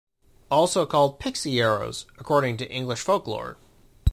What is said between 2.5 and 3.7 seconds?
to English folklore.